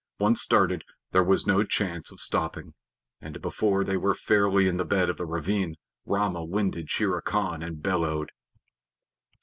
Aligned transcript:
Once 0.17 0.41
started, 0.41 0.83
there 1.11 1.23
was 1.23 1.45
no 1.45 1.63
chance 1.63 2.11
of 2.11 2.19
stopping, 2.19 2.73
and 3.21 3.39
before 3.39 3.83
they 3.83 3.95
were 3.95 4.15
fairly 4.15 4.67
in 4.67 4.77
the 4.77 4.83
bed 4.83 5.11
of 5.11 5.17
the 5.17 5.27
ravine 5.27 5.75
Rama 6.07 6.43
winded 6.43 6.89
Shere 6.89 7.21
Khan 7.21 7.61
and 7.61 7.83
bellowed. 7.83 8.31